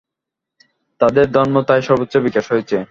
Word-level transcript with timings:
তাদের 1.01 1.25
ধর্মের 1.31 1.65
তাই 1.69 1.81
সর্বোচ্চ 1.87 2.13
বিকাশ 2.17 2.45
হয়েছে। 2.51 2.77